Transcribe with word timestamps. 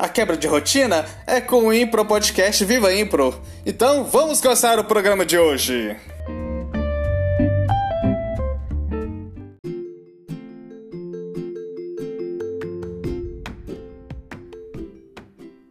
A 0.00 0.08
quebra 0.08 0.34
de 0.34 0.46
rotina 0.46 1.04
é 1.26 1.42
com 1.42 1.66
o 1.66 1.74
Impro 1.74 2.06
Podcast 2.06 2.64
Viva 2.64 2.90
Impro. 2.90 3.38
Então 3.66 4.02
vamos 4.02 4.40
começar 4.40 4.78
o 4.78 4.84
programa 4.84 5.26
de 5.26 5.36
hoje. 5.36 5.94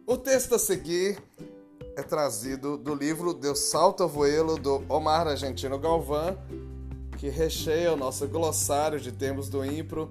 O 0.06 0.16
texto 0.16 0.54
a 0.54 0.60
seguir 0.60 1.18
é 1.96 2.02
trazido 2.04 2.78
do 2.78 2.94
livro 2.94 3.34
Deus 3.34 3.58
Salto 3.58 4.06
Voelo 4.06 4.56
do 4.56 4.84
Omar 4.88 5.26
Argentino 5.26 5.76
Galvão, 5.76 6.38
que 7.18 7.28
recheia 7.28 7.92
o 7.92 7.96
nosso 7.96 8.28
glossário 8.28 9.00
de 9.00 9.10
termos 9.10 9.48
do 9.48 9.64
Impro. 9.64 10.08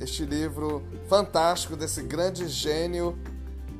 Este 0.00 0.24
livro 0.24 0.82
fantástico 1.08 1.76
desse 1.76 2.02
grande 2.02 2.48
gênio 2.48 3.16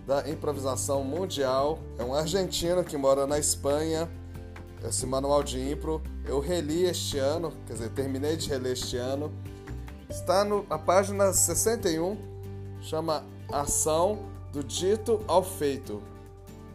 da 0.07 0.29
improvisação 0.29 1.05
mundial. 1.05 1.79
É 1.99 2.05
um 2.05 2.15
argentino 2.15 2.83
que 2.85 2.97
mora 2.97 3.27
na 3.27 3.39
Espanha. 3.39 4.09
Esse 4.85 5.07
manual 5.07 5.43
de 5.43 5.61
impro 5.61 6.03
eu 6.25 6.41
reli 6.41 6.85
este 6.85 7.19
ano, 7.19 7.53
quer 7.67 7.75
dizer, 7.75 7.91
terminei 7.91 8.37
de 8.37 8.49
reler 8.49 8.73
este 8.73 8.97
ano. 8.97 9.33
Está 10.09 10.45
no, 10.45 10.67
na 10.69 10.79
página 10.79 11.33
61, 11.33 12.17
chama 12.81 13.25
Ação 13.51 14.19
do 14.53 14.63
Dito 14.63 15.21
ao 15.27 15.43
Feito. 15.43 16.03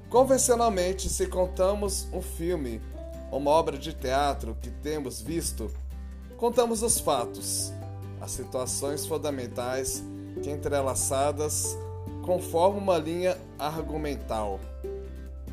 Convencionalmente, 0.09 1.09
se 1.09 1.27
contamos 1.27 2.07
um 2.13 2.21
filme 2.21 2.81
ou 3.29 3.39
uma 3.39 3.51
obra 3.51 3.77
de 3.77 3.93
teatro 3.93 4.57
que 4.61 4.69
temos 4.69 5.21
visto, 5.21 5.69
contamos 6.37 6.81
os 6.81 6.99
fatos, 6.99 7.73
as 8.21 8.31
situações 8.31 9.05
fundamentais 9.05 10.01
que 10.41 10.49
entrelaçadas 10.49 11.77
conformam 12.27 12.79
uma 12.79 12.97
linha 12.97 13.37
argumental. 13.57 14.59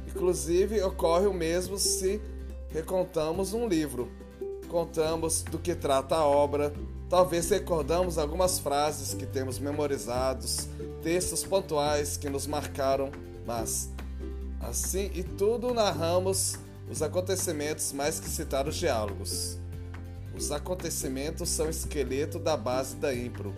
Inclusive, 0.08 0.82
ocorre 0.82 1.26
o 1.26 1.32
mesmo 1.32 1.78
se 1.78 2.20
recontamos 2.68 3.54
um 3.54 3.68
livro. 3.68 4.10
Contamos 4.68 5.44
do 5.44 5.56
que 5.56 5.72
trata 5.72 6.16
a 6.16 6.26
obra, 6.26 6.74
talvez 7.08 7.48
recordamos 7.48 8.18
algumas 8.18 8.58
frases 8.58 9.14
que 9.14 9.24
temos 9.24 9.60
memorizados, 9.60 10.68
textos 11.00 11.44
pontuais 11.44 12.16
que 12.16 12.28
nos 12.28 12.44
marcaram, 12.44 13.12
mas 13.46 13.88
assim 14.60 15.12
e 15.14 15.22
tudo 15.22 15.72
narramos 15.72 16.58
os 16.90 17.02
acontecimentos 17.02 17.92
mais 17.92 18.18
que 18.18 18.28
citar 18.28 18.66
os 18.66 18.74
diálogos. 18.74 19.60
Os 20.36 20.50
acontecimentos 20.50 21.48
são 21.50 21.70
esqueleto 21.70 22.40
da 22.40 22.56
base 22.56 22.96
da 22.96 23.14
impro, 23.14 23.54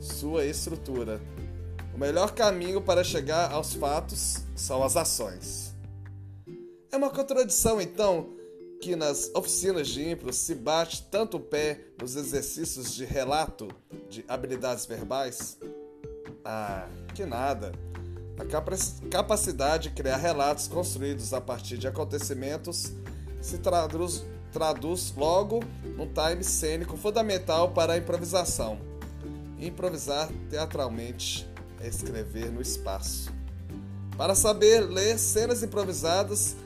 sua 0.00 0.46
estrutura. 0.46 1.20
O 1.94 1.98
melhor 1.98 2.32
caminho 2.32 2.80
para 2.80 3.04
chegar 3.04 3.52
aos 3.52 3.74
fatos 3.74 4.38
são 4.56 4.82
as 4.82 4.96
ações. 4.96 5.72
É 6.90 6.96
uma 6.96 7.08
contradição, 7.08 7.80
então, 7.80 8.34
que 8.82 8.96
nas 8.96 9.30
oficinas 9.32 9.86
de 9.86 10.10
impro 10.10 10.32
se 10.32 10.56
bate 10.56 11.04
tanto 11.04 11.36
o 11.36 11.40
pé 11.40 11.80
nos 12.00 12.16
exercícios 12.16 12.92
de 12.92 13.04
relato 13.04 13.68
de 14.10 14.24
habilidades 14.26 14.86
verbais? 14.86 15.56
Ah, 16.44 16.88
que 17.14 17.24
nada. 17.24 17.70
A 18.40 19.08
capacidade 19.08 19.88
de 19.88 19.94
criar 19.94 20.16
relatos 20.16 20.66
construídos 20.66 21.32
a 21.32 21.40
partir 21.40 21.78
de 21.78 21.86
acontecimentos 21.86 22.92
se 23.40 23.58
traduz, 23.58 24.24
traduz 24.52 25.14
logo 25.16 25.60
num 25.96 26.12
time 26.12 26.42
cênico 26.42 26.96
fundamental 26.96 27.70
para 27.70 27.92
a 27.92 27.96
improvisação. 27.96 28.80
Improvisar 29.60 30.28
teatralmente 30.50 31.53
escrever 31.86 32.50
no 32.50 32.60
espaço. 32.60 33.32
Para 34.16 34.34
saber 34.34 34.80
ler 34.80 35.18
cenas 35.18 35.62
improvisadas, 35.62 36.56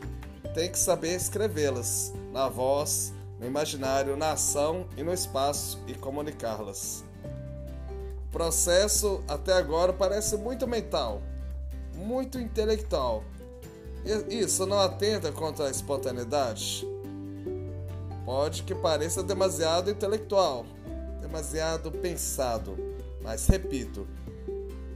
tem 0.54 0.70
que 0.70 0.78
saber 0.78 1.14
escrevê-las 1.14 2.12
na 2.32 2.48
voz, 2.48 3.12
no 3.38 3.46
imaginário, 3.46 4.16
na 4.16 4.32
ação 4.32 4.86
e 4.96 5.02
no 5.02 5.12
espaço 5.12 5.78
e 5.86 5.94
comunicá-las. 5.94 7.04
O 8.26 8.30
processo 8.30 9.22
até 9.26 9.52
agora 9.52 9.92
parece 9.92 10.36
muito 10.36 10.66
mental, 10.66 11.22
muito 11.94 12.38
intelectual. 12.38 13.24
Isso 14.28 14.66
não 14.66 14.78
atenta 14.78 15.32
contra 15.32 15.66
a 15.66 15.70
espontaneidade? 15.70 16.86
Pode 18.24 18.62
que 18.62 18.74
pareça 18.74 19.22
demasiado 19.22 19.90
intelectual, 19.90 20.66
demasiado 21.20 21.90
pensado, 21.90 22.76
mas 23.22 23.46
repito, 23.46 24.06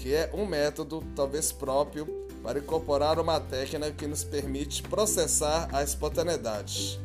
que 0.02 0.12
é 0.12 0.28
um 0.34 0.44
método 0.44 1.00
talvez 1.14 1.52
próprio 1.52 2.26
para 2.42 2.58
incorporar 2.58 3.20
uma 3.20 3.38
técnica 3.38 3.92
que 3.92 4.04
nos 4.04 4.24
permite 4.24 4.82
processar 4.82 5.68
a 5.72 5.80
espontaneidade. 5.80 7.00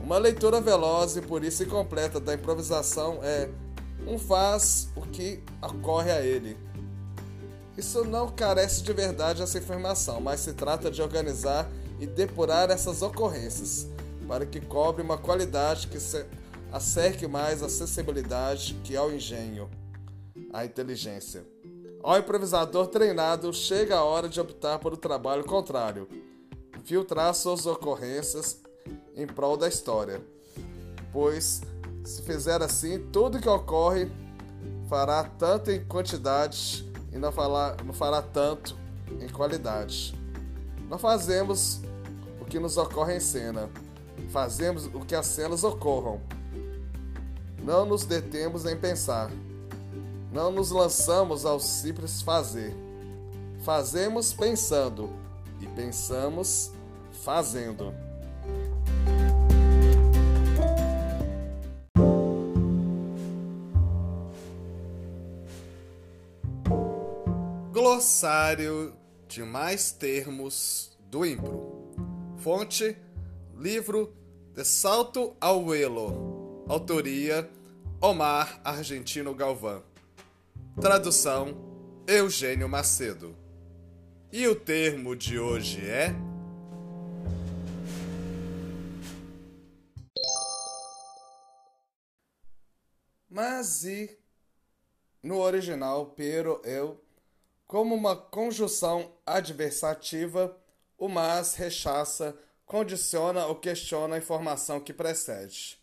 Uma 0.00 0.16
leitura 0.16 0.60
veloz 0.60 1.16
e 1.16 1.20
por 1.20 1.42
isso 1.42 1.64
incompleta 1.64 2.20
da 2.20 2.32
improvisação 2.32 3.18
é 3.20 3.50
um 4.06 4.16
faz 4.16 4.88
o 4.94 5.00
que 5.00 5.42
ocorre 5.60 6.12
a 6.12 6.22
ele. 6.22 6.56
Isso 7.76 8.04
não 8.04 8.28
carece 8.28 8.84
de 8.84 8.92
verdade 8.92 9.42
essa 9.42 9.58
informação, 9.58 10.20
mas 10.20 10.38
se 10.38 10.52
trata 10.52 10.92
de 10.92 11.02
organizar 11.02 11.68
e 11.98 12.06
depurar 12.06 12.70
essas 12.70 13.02
ocorrências 13.02 13.88
para 14.28 14.46
que 14.46 14.60
cobre 14.60 15.02
uma 15.02 15.18
qualidade 15.18 15.88
que 15.88 15.98
acerque 16.70 17.26
mais 17.26 17.60
a 17.60 17.68
sensibilidade 17.68 18.74
que 18.84 18.96
ao 18.96 19.10
engenho, 19.10 19.68
a 20.52 20.64
inteligência. 20.64 21.53
Ao 22.04 22.18
improvisador 22.18 22.88
treinado, 22.88 23.50
chega 23.54 23.96
a 23.96 24.04
hora 24.04 24.28
de 24.28 24.38
optar 24.38 24.78
por 24.78 24.92
o 24.92 24.96
trabalho 24.96 25.42
contrário, 25.42 26.06
filtrar 26.84 27.32
suas 27.32 27.64
ocorrências 27.64 28.60
em 29.16 29.26
prol 29.26 29.56
da 29.56 29.66
história. 29.66 30.20
Pois, 31.10 31.62
se 32.04 32.20
fizer 32.20 32.60
assim, 32.60 32.98
tudo 33.10 33.40
que 33.40 33.48
ocorre 33.48 34.12
fará 34.86 35.24
tanto 35.24 35.70
em 35.70 35.82
quantidade 35.82 36.86
e 37.10 37.16
não, 37.16 37.32
falar, 37.32 37.82
não 37.82 37.94
fará 37.94 38.20
tanto 38.20 38.76
em 39.18 39.28
qualidade. 39.30 40.14
Não 40.90 40.98
fazemos 40.98 41.80
o 42.38 42.44
que 42.44 42.58
nos 42.58 42.76
ocorre 42.76 43.16
em 43.16 43.20
cena, 43.20 43.70
fazemos 44.28 44.90
o 44.92 45.00
que 45.00 45.14
as 45.14 45.24
cenas 45.24 45.64
ocorram. 45.64 46.20
Não 47.62 47.86
nos 47.86 48.04
detemos 48.04 48.66
em 48.66 48.76
pensar. 48.76 49.30
Não 50.34 50.50
nos 50.50 50.72
lançamos 50.72 51.46
ao 51.46 51.60
simples 51.60 52.20
fazer. 52.20 52.74
Fazemos 53.64 54.32
pensando 54.32 55.08
e 55.60 55.66
pensamos 55.68 56.72
fazendo. 57.22 57.94
Glossário 67.70 68.92
de 69.28 69.44
mais 69.44 69.92
termos 69.92 70.98
do 71.12 71.24
Impro. 71.24 71.94
Fonte: 72.38 72.98
livro 73.56 74.12
De 74.52 74.64
Salto 74.64 75.36
ao 75.40 75.72
Elo. 75.72 76.64
Autoria: 76.68 77.48
Omar 78.00 78.60
Argentino 78.64 79.32
Galvão. 79.32 79.93
Tradução: 80.80 82.02
Eugênio 82.04 82.68
Macedo. 82.68 83.36
E 84.32 84.48
o 84.48 84.56
termo 84.56 85.14
de 85.14 85.38
hoje 85.38 85.88
é. 85.88 86.12
Mas 93.30 93.84
e 93.84 94.18
no 95.22 95.38
original, 95.38 96.06
pero 96.16 96.60
eu, 96.64 97.00
como 97.68 97.94
uma 97.94 98.16
conjunção 98.16 99.12
adversativa, 99.24 100.58
o 100.98 101.08
mas 101.08 101.54
rechaça, 101.54 102.36
condiciona 102.66 103.46
ou 103.46 103.54
questiona 103.54 104.16
a 104.16 104.18
informação 104.18 104.80
que 104.80 104.92
precede. 104.92 105.80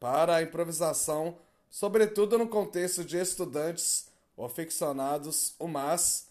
Para 0.00 0.36
a 0.36 0.42
improvisação, 0.42 1.38
sobretudo 1.70 2.38
no 2.38 2.48
contexto 2.48 3.04
de 3.04 3.18
estudantes 3.18 4.08
ou 4.36 4.44
aficionados, 4.44 5.54
o 5.58 5.66
mas 5.66 6.28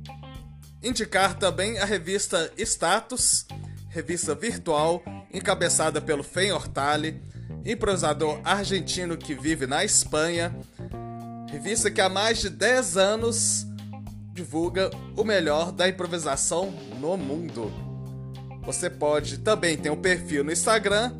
Indicar 0.81 1.37
também 1.37 1.79
a 1.79 1.85
revista 1.85 2.51
Status, 2.57 3.45
revista 3.89 4.35
virtual 4.35 5.03
encabeçada 5.33 5.99
pelo 5.99 6.23
Fen 6.23 6.51
Hortali, 6.51 7.21
improvisador 7.65 8.39
argentino 8.43 9.17
que 9.17 9.33
vive 9.33 9.65
na 9.65 9.83
Espanha. 9.83 10.55
Revista 11.49 11.89
que 11.89 11.99
há 11.99 12.09
mais 12.09 12.39
de 12.39 12.49
10 12.49 12.97
anos 12.97 13.65
divulga 14.33 14.91
o 15.15 15.23
melhor 15.23 15.71
da 15.71 15.89
improvisação 15.89 16.71
no 16.99 17.17
mundo. 17.17 17.71
Você 18.63 18.89
pode 18.89 19.39
também 19.39 19.77
ter 19.77 19.89
um 19.89 20.01
perfil 20.01 20.43
no 20.43 20.51
Instagram 20.51 21.11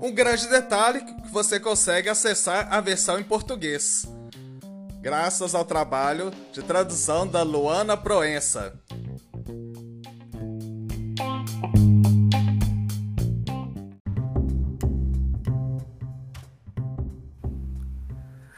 Um 0.01 0.11
grande 0.11 0.49
detalhe 0.49 1.01
que 1.01 1.13
você 1.31 1.59
consegue 1.59 2.09
acessar 2.09 2.73
a 2.73 2.81
versão 2.81 3.19
em 3.19 3.23
português, 3.23 4.07
graças 5.01 5.53
ao 5.53 5.63
trabalho 5.63 6.31
de 6.51 6.63
tradução 6.63 7.27
da 7.27 7.43
Luana 7.43 7.95
Proença. 7.95 8.73